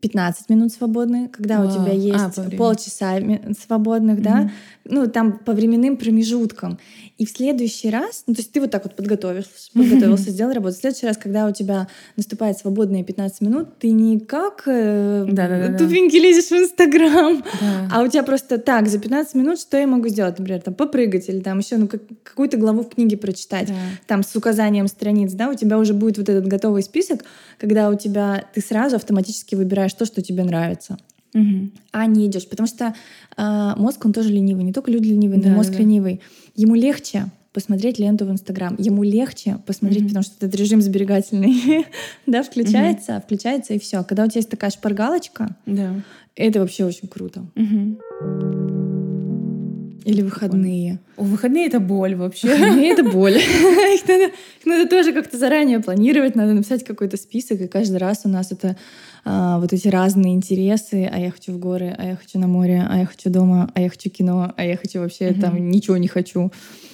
[0.00, 1.72] 15 минут свободных, когда у Вау.
[1.72, 2.56] тебя А, есть времени.
[2.56, 3.18] полчаса
[3.58, 4.50] свободных, да,
[4.84, 6.78] ну там по временным промежуткам.
[7.20, 10.74] И в следующий раз, ну то есть ты вот так вот подготовился, подготовился, сделал работу.
[10.74, 15.26] В следующий раз, когда у тебя наступает свободные 15 минут, ты не как э,
[15.78, 17.88] тупенький лезешь в Инстаграм, Да.
[17.92, 20.38] а у тебя просто так, за 15 минут что я могу сделать?
[20.38, 23.68] Например, там попрыгать или там еще ну, как- какую-то главу в книге прочитать.
[23.68, 23.74] Да.
[24.06, 27.24] Там с указанием страниц, да, у тебя уже будет вот этот готовый список,
[27.58, 30.96] когда у тебя ты сразу автоматически выбираешь то, что тебе нравится,
[31.32, 31.72] Мгм.
[31.92, 32.48] а не идешь.
[32.48, 32.94] Потому что
[33.36, 34.64] а, мозг, он тоже ленивый.
[34.64, 35.78] Не только люди ленивые, но и Да, мозг да.
[35.78, 36.20] ленивый.
[36.56, 38.76] Ему легче посмотреть ленту в Инстаграм.
[38.78, 40.08] Ему легче посмотреть, Мгм.
[40.08, 41.84] потому что этот режим сберегательный
[42.26, 44.04] да, включается, включается и все.
[44.04, 45.94] Когда у тебя есть такая шпаргалочка, Да.
[46.36, 47.44] это вообще очень круто.
[47.56, 47.98] Мгм.
[50.04, 50.98] Или выходные.
[51.16, 52.48] О, выходные— это боль вообще.
[52.48, 53.36] Выходные— это боль.
[53.94, 58.22] Их надо, их надо тоже как-то заранее планировать, надо написать какой-то список, и каждый раз
[58.24, 58.76] у нас это
[59.24, 61.08] а, вот эти разные интересы.
[61.12, 63.80] А я хочу в горы, а я хочу на море, а я хочу дома, а
[63.82, 65.40] я хочу кино, а я хочу вообще Мгм.
[65.40, 66.50] там ничего не хочу.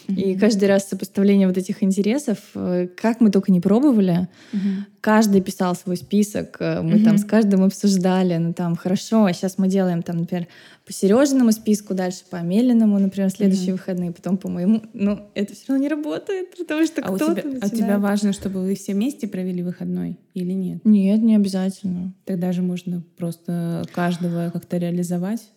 [0.08, 0.38] И Мгм.
[0.40, 4.86] каждый раз сопоставление вот этих интересов, э, как мы только не пробовали, Мгм.
[5.00, 7.18] каждый писал свой список, э, мы там Мгм.
[7.18, 10.46] с каждым обсуждали, ну там хорошо, а сейчас мы делаем там, например,
[10.86, 13.76] по Сережиному списку, дальше по Амелиному, например, следующие Мгм.
[13.78, 14.82] выходные, потом по моему.
[14.94, 17.74] Ну, это все равно не работает, потому что А у кто-то тебя, а у начинает.
[17.76, 20.78] тебя важно, чтобы вы все вместе провели выходной или нет?
[20.84, 22.12] Нет, не обязательно.
[22.26, 25.48] Тогда же можно просто каждого как-то реализовать.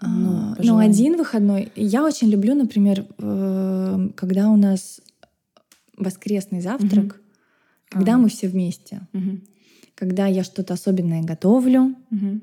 [0.00, 0.90] А, Ну, Ну, желанию.
[0.90, 1.72] один выходной.
[1.74, 5.00] Я очень люблю, например, э, когда у нас
[5.96, 7.20] воскресный завтрак,
[7.88, 8.18] когда А.
[8.18, 9.42] мы все вместе, Мгм.
[9.94, 12.42] когда я что-то особенное готовлю, Мгм.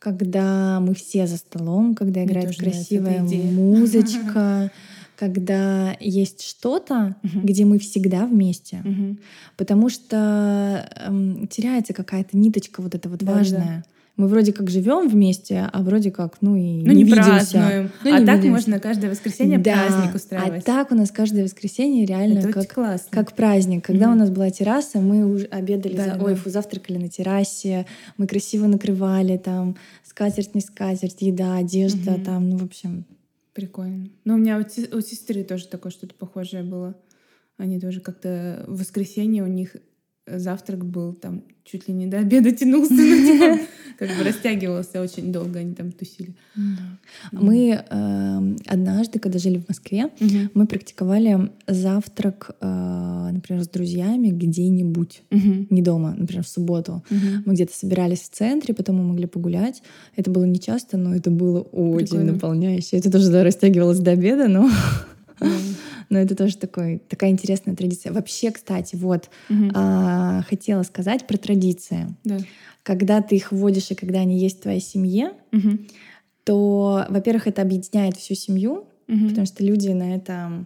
[0.00, 4.70] когда мы все за столом, когда играет красивая музычка,
[5.16, 7.46] когда есть что-то, Мгм.
[7.46, 8.80] где мы всегда вместе.
[8.84, 9.18] Мгм.
[9.56, 13.38] Потому что эм, теряется какая-то ниточка вот эта вот Да-да-да.
[13.38, 13.84] важная.
[14.16, 17.24] Мы вроде как живем вместе, а вроде как, ну и Ну, не, не, видимся.
[17.24, 17.90] празднуем.
[18.04, 18.50] Ну, а не так видимся.
[18.52, 20.64] можно каждое воскресенье Да, праздник А устраивать.
[20.64, 23.08] так у нас каждое воскресенье реально Это как, классно.
[23.10, 23.84] как праздник.
[23.84, 24.16] Когда Мгм.
[24.16, 26.14] у нас была терраса, мы уже обедали, Да, за...
[26.14, 26.24] да.
[26.24, 29.74] ой, фу, завтракали на террасе, мы красиво накрывали там
[30.04, 32.24] скатерть, не скатерть, еда, одежда, Мгм.
[32.24, 33.04] там, ну, в общем.
[33.54, 34.10] Прикольно.
[34.24, 37.00] Но у меня у, се- у сестры тоже такое что-то похожее было.
[37.56, 39.76] Они тоже как-то в воскресенье у них
[40.26, 43.58] завтрак был там чуть ли не до обеда тянулся, ну, типа,
[43.98, 46.34] как бы растягивался очень долго, они там тусили.
[47.32, 50.50] Мы эм, однажды, когда жили в Москве, Мгм.
[50.54, 55.66] мы практиковали завтрак, э, например, с друзьями где-нибудь, Мгм.
[55.70, 57.02] не дома, например, в субботу.
[57.08, 57.42] Мгм.
[57.46, 59.82] Мы где-то собирались в центре, потом мы могли погулять.
[60.16, 62.32] Это было не часто, но это было очень Прикольно.
[62.32, 62.98] наполняюще.
[62.98, 64.68] Это тоже да, растягивалось до обеда, но.
[66.10, 68.12] но это тоже такой, такая интересная традиция.
[68.12, 69.70] Вообще, кстати, вот Мгм.
[69.74, 72.14] а, хотела сказать про традиции.
[72.24, 72.38] Да.
[72.82, 75.86] Когда ты их вводишь и когда они есть в твоей семье, Мгм.
[76.44, 79.28] то, во-первых, это объединяет всю семью, Мгм.
[79.30, 80.64] потому что люди на это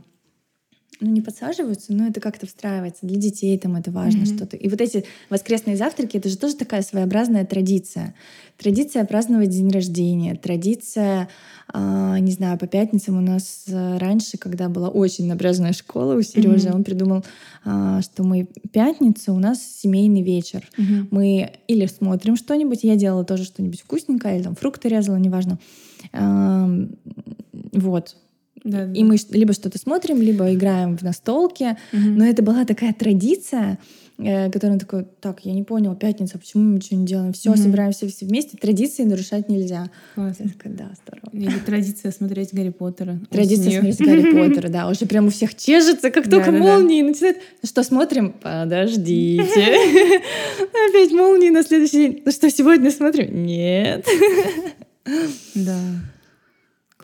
[1.00, 3.06] ну, не подсаживаются, но это как-то встраивается.
[3.06, 4.26] Для детей там это важно Мгм.
[4.37, 4.56] что-то.
[4.56, 8.14] И вот эти воскресные завтраки— это же тоже такая своеобразная традиция.
[8.56, 11.28] Традиция праздновать день рождения, традиция,
[11.72, 16.22] а, не знаю, по пятницам у нас а, раньше, когда была очень напряженная школа у
[16.22, 16.76] Сережи, Мгм.
[16.78, 17.24] он придумал,
[17.64, 20.68] а, что мы пятницу у нас семейный вечер.
[20.76, 21.08] Мгм.
[21.12, 25.58] Мы или смотрим что-нибудь, я делала тоже что-нибудь вкусненькое, или там фрукты резала, неважно.
[26.12, 26.90] Ам,
[27.72, 28.16] Вот.
[28.64, 28.92] Да, да.
[28.92, 31.77] И мы либо что-то смотрим, либо играем в настолки.
[31.92, 32.16] Мгм.
[32.16, 33.79] Но это была такая традиция,
[34.18, 37.33] э, которая такой, так, я не понял, пятница, почему мы ничего не делаем?
[37.33, 37.59] Все, Мгм.
[37.59, 38.57] собираемся все вместе.
[38.57, 39.90] Традиции нарушать нельзя.
[40.16, 40.44] Классно.
[40.44, 41.31] Я такая, да, здорово.
[41.33, 43.21] Или традиция смотреть Гарри Поттера.
[43.31, 44.88] Традиция смотреть Гарри Поттера, да.
[44.88, 47.38] Уже прям у всех чешется, как только молнии начинают.
[47.62, 48.33] Ну что, смотрим?
[48.42, 49.42] Подождите.
[50.90, 52.23] Опять молнии на следующий день.
[52.25, 53.44] Ну что, сегодня смотрим?
[53.47, 54.05] Нет.
[55.55, 55.79] Да.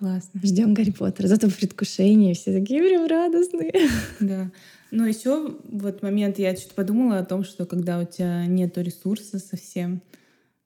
[0.04, 0.38] Классно.
[0.42, 1.28] Ждем Гарри Поттера.
[1.28, 3.72] Зато в предвкушении все такие прям радостные.
[4.20, 4.50] Да.
[4.90, 9.38] Но еще вот момент, я что-то подумала о том, что когда у тебя нету ресурса
[9.38, 10.02] совсем,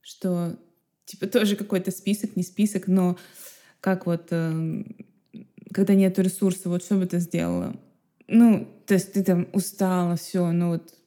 [0.00, 0.58] что
[1.04, 3.16] типа тоже какой-то список, не список, но
[3.80, 4.82] как вот, э,
[5.72, 7.76] когда нет ресурса, вот что бы ты сделала?
[8.26, 10.97] Ну, то есть ты там устала, все, ну вот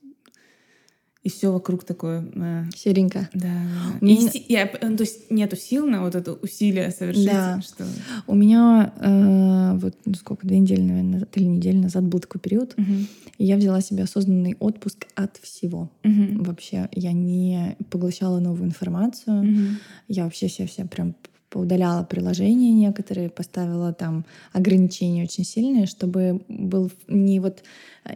[1.23, 2.25] и все вокруг такое...
[2.35, 3.29] Э, Серенько.
[3.33, 3.63] Да.
[4.01, 4.29] Меня...
[4.33, 7.25] И, я, ну, то есть нету сил на вот это усилие совершить.
[7.25, 7.61] Да.
[7.61, 7.85] Что...
[8.25, 12.41] У меня э, вот ну, сколько, две недели, наверное, назад, или недели назад был такой
[12.41, 12.93] период, угу.
[13.37, 15.91] и я взяла себе осознанный отпуск от всего.
[16.03, 16.43] Угу.
[16.43, 19.77] Вообще я не поглощала новую информацию, угу.
[20.07, 21.13] я вообще все, все прям
[21.51, 27.63] поудаляла приложения некоторые, поставила там ограничения очень сильные, чтобы был не вот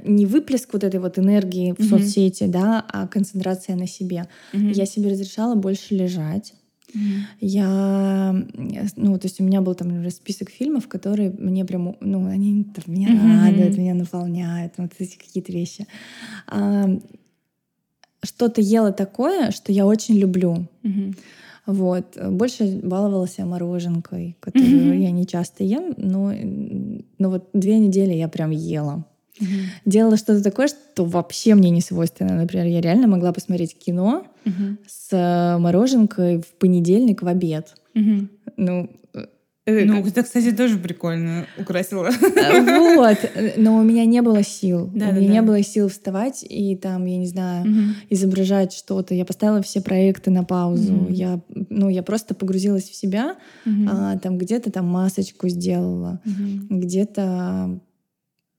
[0.03, 1.89] не выплеск вот этой вот энергии в mm-hmm.
[1.89, 4.27] соцсети, да, а концентрация на себе.
[4.53, 4.73] Mm-hmm.
[4.73, 6.53] Я себе разрешала больше лежать.
[6.93, 7.21] Mm-hmm.
[7.41, 8.45] Я,
[8.95, 12.83] ну, то есть у меня был там список фильмов, которые мне прям, ну, они там,
[12.87, 13.45] меня mm-hmm.
[13.45, 15.85] радуют, меня наполняют, вот эти какие-то вещи.
[16.47, 16.87] А,
[18.23, 20.67] что-то ела такое, что я очень люблю.
[20.83, 21.15] Mm-hmm.
[21.65, 22.17] Вот.
[22.29, 25.03] Больше баловалась я мороженкой, которую mm-hmm.
[25.03, 26.31] я не часто ем, но,
[27.17, 29.05] но вот две недели я прям ела.
[29.39, 29.45] Mm-hmm.
[29.85, 32.35] Делала что-то такое, что вообще мне не свойственно.
[32.35, 34.77] Например, я реально могла посмотреть кино mm-hmm.
[34.87, 37.75] с мороженкой в понедельник в обед.
[37.95, 38.27] Mm-hmm.
[38.57, 38.89] Ну,
[39.67, 42.09] Э, ну, это, кстати, тоже прикольно украсила.
[42.09, 43.17] Э, вот,
[43.57, 44.91] но у меня не было сил.
[44.93, 47.81] Да, у меня да, не было сил вставать и там, я не знаю, угу.
[48.11, 49.15] изображать что-то.
[49.15, 50.93] Я поставила все проекты на паузу.
[50.93, 51.11] Угу.
[51.11, 53.37] Я, ну, я просто погрузилась в себя.
[53.65, 53.89] Угу.
[53.89, 56.77] А, там где-то там масочку сделала, угу.
[56.79, 57.79] где-то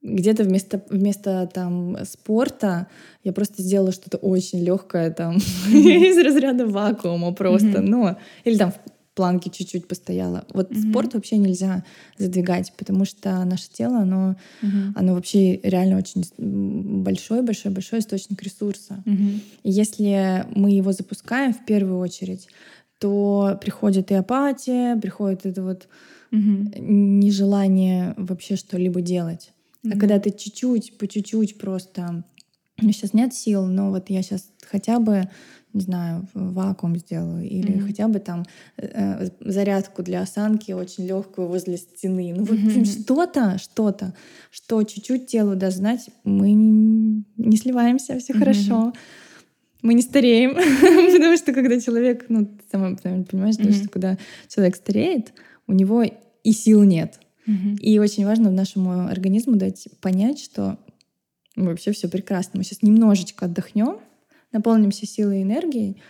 [0.02, 2.86] где-то вместо, вместо там спорта
[3.24, 5.36] я просто сделала что-то очень легкое там
[5.68, 8.72] из разряда вакуума просто, ну, или там
[9.16, 10.44] планке чуть-чуть постояла.
[10.52, 10.90] Вот mm-hmm.
[10.90, 11.84] спорт вообще нельзя
[12.18, 14.92] задвигать, потому что наше тело, оно, mm-hmm.
[14.94, 16.24] оно вообще реально очень
[17.02, 19.02] большой, большой, большой источник ресурса.
[19.06, 19.40] Mm-hmm.
[19.64, 22.46] И если мы его запускаем в первую очередь,
[22.98, 25.88] то приходит и апатия, приходит это вот
[26.30, 26.78] mm-hmm.
[26.78, 29.52] нежелание вообще что-либо делать.
[29.82, 29.92] Mm-hmm.
[29.94, 32.22] А когда ты чуть-чуть, по чуть-чуть просто,
[32.78, 35.30] у меня сейчас нет сил, но вот я сейчас хотя бы
[35.72, 37.86] не знаю, вакуум сделаю, или mm-hmm.
[37.86, 38.44] хотя бы там
[38.78, 42.32] э, зарядку для осанки очень легкую возле стены.
[42.34, 43.02] Ну вот mm-hmm.
[43.02, 44.14] что-то, что-то,
[44.50, 48.38] что чуть-чуть телу даст знать, мы не, не сливаемся, все mm-hmm.
[48.38, 48.92] хорошо.
[49.82, 50.54] Мы не стареем,
[51.12, 53.72] потому что когда человек, ну, ты сама понимаешь, mm-hmm.
[53.72, 54.16] что когда
[54.48, 55.34] человек стареет,
[55.66, 57.20] у него и сил нет.
[57.46, 57.76] Mm-hmm.
[57.80, 60.78] И очень важно нашему организму дать понять, что
[61.54, 62.52] вообще все прекрасно.
[62.54, 63.98] Мы сейчас немножечко отдохнем,
[64.56, 66.00] наполнимся силой и энергией,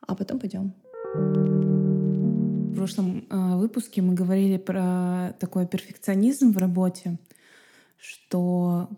[0.00, 0.74] а потом пойдем.
[1.14, 7.18] В прошлом э, выпуске мы говорили про такой перфекционизм в работе,
[7.98, 8.88] что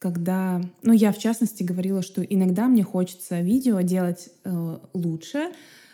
[0.00, 5.52] когда, ну я в частности говорила, что иногда мне хочется видео делать э, лучше,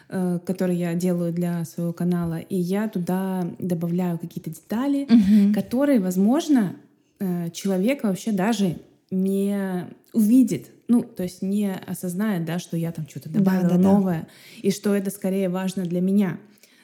[0.09, 5.53] э, которые я делаю для своего канала, и я туда добавляю какие-то детали, угу.
[5.53, 6.77] которые, возможно,
[7.19, 8.77] э, человек вообще даже
[9.11, 13.79] не увидит, ну, то есть не осознает, да, что я там что-то добавила да, да,
[13.79, 14.29] новое, да.
[14.62, 16.38] и что это скорее важно для меня.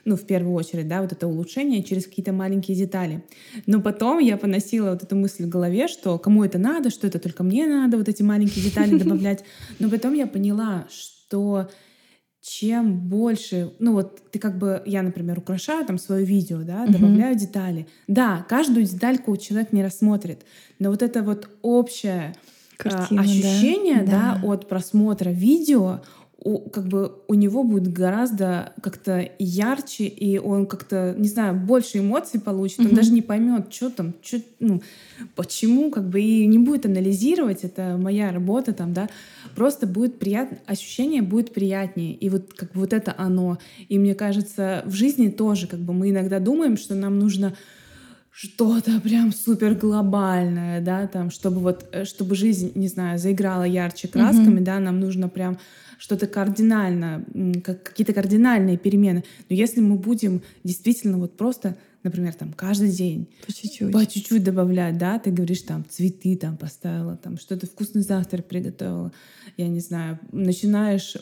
[0.05, 3.23] Ну, в первую очередь, да, вот это улучшение через какие-то маленькие детали.
[3.67, 7.21] Но потом я поносила вот эту мысль в голове, что кому это надо, что это
[7.21, 9.45] только мне надо, вот эти маленькие детали добавлять.
[9.79, 11.69] Но потом я поняла, что
[12.43, 17.37] чем больше, ну вот ты как бы, я, например, украшаю там свое видео, да, добавляю
[17.37, 17.39] uh-huh.
[17.39, 17.87] детали.
[18.09, 20.45] Да, каждую детальку человек не рассмотрит,
[20.81, 22.35] но вот это вот общее
[22.77, 24.41] Картина, ощущение, да?
[24.43, 26.01] да, от просмотра видео,
[26.45, 31.99] у, как бы у него будет гораздо как-то ярче, и он как-то, не знаю, больше
[31.99, 32.89] эмоций получит, mm-hmm.
[32.89, 34.83] он даже не поймет, что там, что, ну,
[35.37, 39.09] почему, как бы, и не будет анализировать, это моя работа там, да,
[39.55, 43.59] просто будет приятно, ощущение будет приятнее, и вот как бы вот это оно.
[43.89, 47.55] И мне кажется, в жизни тоже, как бы, мы иногда думаем, что нам нужно
[48.33, 54.09] что-то прям супер глобальное, да, там, чтобы вот, э, чтобы жизнь, не знаю, заиграла ярче
[54.09, 54.65] красками, mm-hmm.
[54.65, 55.59] да, нам нужно прям
[55.99, 57.25] что-то кардинально,
[57.63, 59.23] как, какие-то кардинальные перемены.
[59.51, 64.43] Но если мы будем действительно вот просто например, там каждый день по чуть-чуть, по чуть-чуть
[64.43, 69.13] добавлять, да, ты говоришь там цветы там поставила, там что-то вкусный завтрак приготовила,
[69.57, 71.17] я не знаю, начинаешь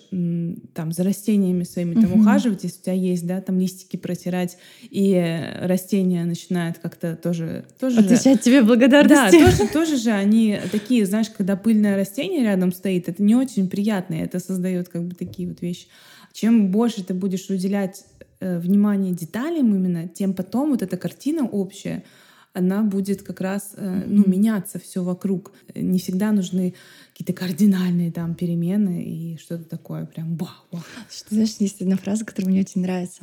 [0.75, 2.21] там за растениями своими там угу.
[2.21, 7.65] ухаживать, если у тебя есть, да, там листики протирать, и растения начинают как-то тоже...
[7.79, 9.39] тоже Отвечать же, тебе благодарности.
[9.39, 13.69] Да, тоже, тоже же они такие, знаешь, когда пыльное растение рядом стоит, это не очень
[13.69, 15.87] приятно, это создает как бы такие вот вещи.
[16.33, 18.05] Чем больше ты будешь уделять
[18.43, 22.05] Э, внимание деталям именно, тем потом вот эта картина общая,
[22.53, 25.53] она будет как раз э, ну, меняться все вокруг.
[25.75, 26.75] Не всегда нужны
[27.13, 30.83] какие-то кардинальные там перемены и что-то такое прям вау.
[31.11, 33.23] Что, знаешь, есть одна фраза, которая мне очень нравится.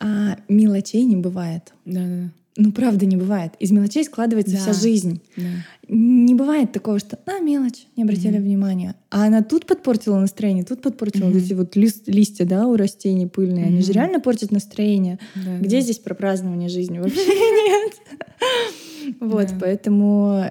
[0.00, 1.72] А мелочей не бывает.
[1.84, 2.32] Да, да.
[2.56, 3.52] Ну, правда, не бывает.
[3.60, 4.58] Из мелочей складывается Да.
[4.60, 5.22] вся жизнь.
[5.36, 5.42] да.
[5.88, 8.44] Не бывает такого, что а, мелочь, не обратили Мгм.
[8.44, 8.94] внимания.
[9.10, 11.34] А она тут подпортила настроение, тут подпортила Мгм.
[11.34, 13.66] вот эти вот лист- листья, да, у растений пыльные.
[13.66, 15.18] Они же реально портят настроение.
[15.34, 15.80] Да, Где да.
[15.82, 16.98] здесь про празднование жизни?
[16.98, 19.16] Вообще нет.
[19.20, 20.44] Вот, поэтому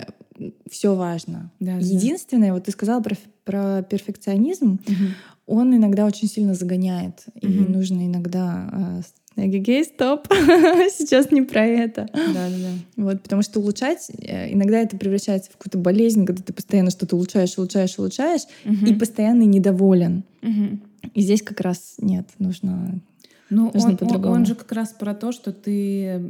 [0.69, 1.51] все важно.
[1.59, 1.85] Да, да.
[1.85, 4.79] Единственное, вот ты сказала про, про перфекционизм,
[5.45, 7.25] он иногда очень сильно загоняет.
[7.41, 9.01] И нужно иногда а,
[9.37, 12.07] Эгегей, стоп, сейчас не про это.
[12.13, 13.03] Да, да, да.
[13.03, 17.15] Вот, потому что улучшать, э, иногда это превращается в какую-то болезнь, когда ты постоянно что-то
[17.15, 18.99] улучшаешь, улучшаешь, улучшаешь, и Мгм.
[18.99, 20.23] постоянно недоволен.
[20.41, 20.81] Мгм.
[21.13, 22.99] И здесь как раз нет, нужно...
[23.49, 26.21] Ну, он, он, он же как раз про то, что ты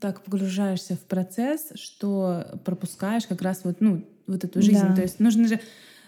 [0.00, 4.82] так погружаешься в процесс, что пропускаешь как раз вот, ну, вот эту жизнь.
[4.88, 4.94] Да.
[4.94, 5.60] То есть нужно же...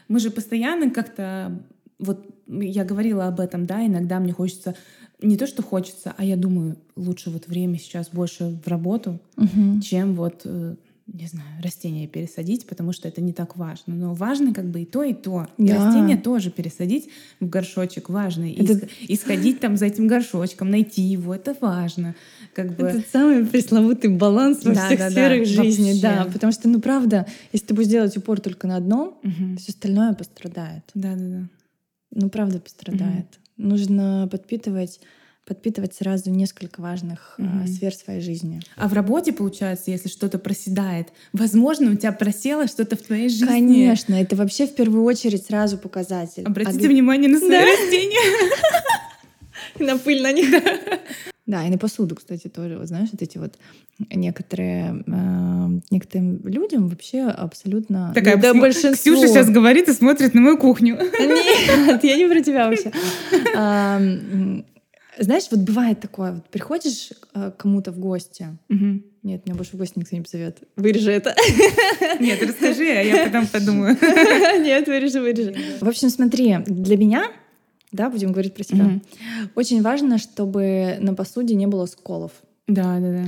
[0.08, 1.58] Мы же постоянно как-то...
[2.00, 4.74] Вот я говорила об этом, да, иногда мне хочется...
[5.22, 9.82] Не то, что хочется, а я думаю, лучше вот время сейчас больше в работу, Мгм.
[9.82, 10.76] чем вот, э,
[11.12, 13.94] не знаю, растения пересадить, потому что это не так важно.
[13.94, 15.46] Но важно как бы и то, и то.
[15.58, 15.74] И Да.
[15.74, 18.44] растения тоже пересадить в горшочек важно.
[18.50, 22.14] Это- и сходить там за этим горшочком, найти его, это важно.
[22.54, 22.86] Как бы...
[22.86, 26.00] Этот самый пресловутый баланс во Да, всех да, да, сферах жизни, вообще.
[26.02, 26.28] да.
[26.32, 29.58] Потому что, ну правда, если ты будешь делать упор только на одном, Мгм.
[29.58, 30.84] все остальное пострадает.
[30.94, 31.46] Да-да-да.
[32.12, 33.26] Ну правда пострадает.
[33.56, 35.00] Нужно подпитывать,
[35.46, 37.66] подпитывать сразу несколько важных а, Мгм.
[37.66, 38.60] сфер своей жизни.
[38.76, 43.46] А в работе, получается, если что-то проседает, возможно, у тебя просело что-то в твоей жизни.
[43.46, 46.44] Конечно, это вообще в первую очередь сразу показатель.
[46.44, 47.60] Обратите А внимание на свои Да.
[47.66, 48.50] растения.
[49.78, 50.50] На пыль на них.
[50.50, 50.60] Да,
[51.66, 52.78] и на посуду, кстати, тоже.
[52.78, 53.54] Вот знаешь, вот эти вот
[54.10, 58.94] некоторые э, некоторым людям вообще абсолютно Такая да, см- большинство.
[58.94, 60.96] Ксюша сейчас говорит и смотрит на мою кухню.
[61.20, 62.92] Нет, я не про тебя вообще.
[65.18, 68.56] Знаешь, вот бывает такое, вот приходишь э, к кому-то в гости.
[68.68, 69.04] Мгм.
[69.22, 70.58] Нет, меня больше в гости никто не позовет.
[70.76, 71.34] Вырежи это.
[72.20, 73.98] Нет, расскажи, а я потом подумаю.
[74.62, 75.54] Нет, вырежи, вырежи.
[75.80, 77.24] В общем, смотри, для меня,
[77.92, 79.02] да, будем говорить про себя, Мгм.
[79.56, 82.32] очень важно, чтобы на посуде не было сколов
[82.66, 83.24] Да, да, да.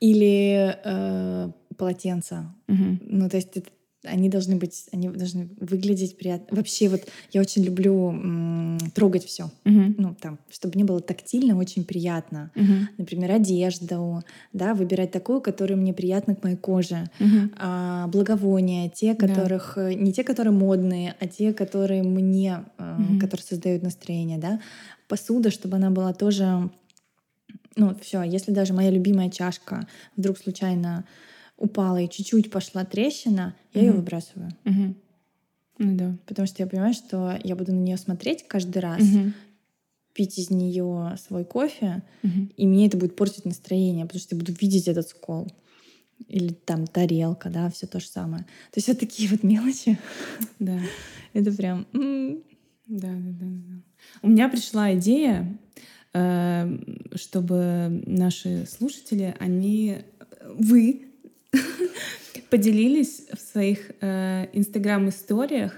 [0.00, 2.54] или э, полотенца.
[2.68, 3.00] Мгм.
[3.02, 3.70] Ну, то есть это-
[4.06, 6.56] они должны быть, они должны выглядеть приятно.
[6.56, 9.50] Вообще вот я очень люблю м, трогать все.
[9.64, 9.94] Мгм.
[9.98, 12.50] Ну, там, чтобы не было тактильно, очень приятно.
[12.54, 12.88] Мгм.
[12.98, 17.10] Например, одежду, да, выбирать такую, которая мне приятна к моей коже.
[17.18, 17.52] Мгм.
[17.58, 19.26] А, благовония, те, Да.
[19.26, 23.18] которых э, не те, которые модные, а те, которые мне, Мгм.
[23.18, 24.60] которые создают настроение, да.
[25.08, 26.70] Посуда, чтобы она была тоже,
[27.76, 31.04] ну все, если даже моя любимая чашка вдруг случайно
[31.56, 34.00] упала и чуть-чуть пошла трещина, я ее Мгм.
[34.00, 34.96] выбрасываю, Мгм.
[35.78, 36.16] Ну да.
[36.26, 39.34] потому что я понимаю, что я буду на нее смотреть каждый раз, Мгм.
[40.12, 42.50] пить из нее свой кофе, Мгм.
[42.56, 45.48] и мне это будет портить настроение, потому что я буду видеть этот скол.
[46.28, 48.44] Или там тарелка, да, все то же самое.
[48.72, 49.98] То есть вот такие вот мелочи.
[50.58, 50.80] Да.
[51.34, 51.86] Это прям...
[51.92, 53.82] Да, да, да, да.
[54.22, 55.58] У меня пришла идея,
[56.14, 56.78] э,
[57.16, 59.98] чтобы наши слушатели, они,
[60.54, 61.02] вы
[62.50, 65.72] поделились в своих э, инстаграм-историях,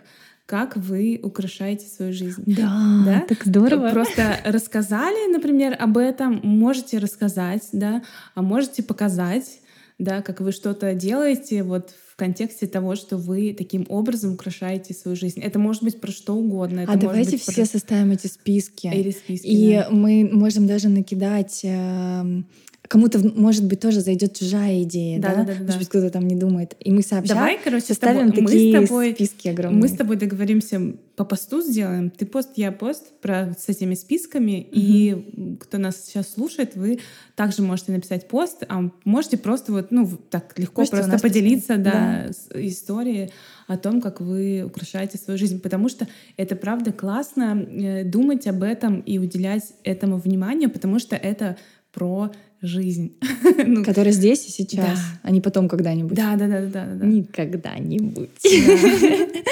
[0.46, 2.42] как вы украшаете свою жизнь.
[2.46, 3.20] Да, Да?
[3.28, 3.90] так здорово.
[3.90, 8.02] Просто рассказали, например, об этом, можете рассказать, да,
[8.34, 9.60] а можете показать,
[9.98, 15.16] да, как вы что-то делаете вот в контексте того, что вы таким образом украшаете свою
[15.16, 15.40] жизнь.
[15.40, 16.80] Это может быть про что угодно.
[16.80, 17.64] Это а давайте быть все про...
[17.66, 18.86] составим эти списки.
[18.86, 19.88] Или списки, И да.
[19.90, 21.60] мы можем даже накидать...
[21.62, 22.46] эм,
[22.88, 25.28] Кому-то, может быть, тоже зайдет чужая идея, да?
[25.34, 25.64] Да-да-да-да.
[25.64, 26.74] Может быть, кто-то там не думает.
[26.80, 29.80] И мы сообща Давай, короче, с составим тобой- мы с такие тобой- списки огромные.
[29.82, 30.80] Мы с тобой договоримся
[31.14, 32.08] по посту сделаем.
[32.10, 34.66] Ты пост, я пост про с этими списками.
[34.72, 37.00] И кто нас сейчас слушает, вы
[37.36, 41.92] также можете написать пост, а можете просто вот, ну, так легко Можете просто поделиться, посмотреть.
[41.92, 43.30] да, с историей
[43.66, 45.60] о том, как вы украшаете свою жизнь.
[45.60, 46.06] Потому что
[46.38, 51.58] это правда классно э, думать об этом и уделять этому внимание, потому что это
[51.92, 53.16] про жизнь.
[53.66, 55.20] Ну, Который здесь и сейчас, Да.
[55.24, 56.16] а не потом когда-нибудь.
[56.16, 56.94] Да, да, да, да, да.
[56.94, 57.06] да.
[57.06, 58.30] Никогда-нибудь.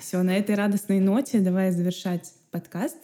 [0.00, 2.96] Все, на этой радостной ноте давай завершать подкаст.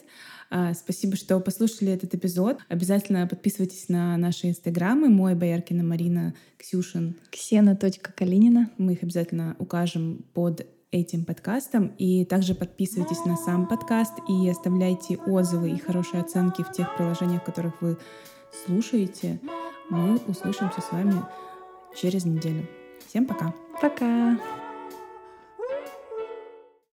[0.49, 2.59] А, Спасибо, что послушали этот эпизод.
[2.67, 5.09] Обязательно подписывайтесь на наши инстаграмы.
[5.09, 7.15] Мой Бояркина Марина Ксюшин.
[7.31, 8.71] Ксена.калинина.
[8.77, 11.87] Мы их обязательно укажем под этим подкастом.
[11.97, 17.41] И также подписывайтесь на сам подкаст и оставляйте отзывы и хорошие оценки в тех приложениях,
[17.41, 17.97] в которых вы
[18.65, 19.39] слушаете.
[19.89, 21.23] Мы услышимся с вами
[21.95, 22.67] через неделю.
[23.07, 23.53] Всем пока!
[23.81, 24.37] Пока.